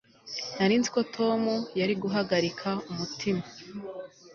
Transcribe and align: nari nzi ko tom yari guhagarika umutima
nari 0.57 0.75
nzi 0.79 0.89
ko 0.95 1.01
tom 1.15 1.41
yari 1.79 1.93
guhagarika 2.03 2.69
umutima 2.91 3.43